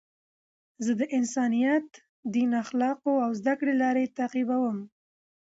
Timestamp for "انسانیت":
1.17-1.87